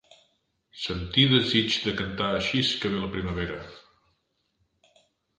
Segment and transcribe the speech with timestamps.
[0.83, 3.59] Sentir desitj de cantar axis que ve la primavera